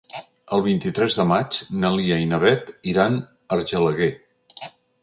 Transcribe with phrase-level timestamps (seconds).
[0.55, 4.15] El vint-i-tres de maig na Lia i na Beth iran a Argelaguer.